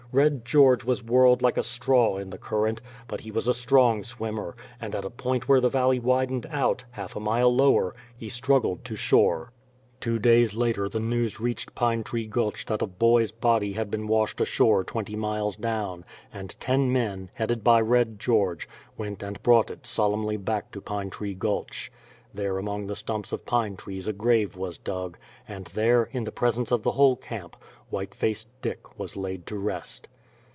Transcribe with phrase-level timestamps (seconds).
[0.13, 4.03] Red George was whirled like a straw in the current; but he was a strong
[4.03, 8.27] swimmer, and at a point where the valley widened out, half a mile lower, he
[8.27, 9.53] struggled to shore.
[10.01, 14.05] Two days later the news reached Pine Tree Gulch that a boy's body had been
[14.05, 19.69] washed ashore twenty miles down, and ten men, headed by Red George, went and brought
[19.69, 21.89] it solemnly back to Pine Tree Gulch.
[22.33, 25.17] There among the stumps of pine trees a grave was dug,
[25.49, 27.57] and there, in the presence of the whole camp,
[27.89, 30.07] White Faced Dick was laid to rest.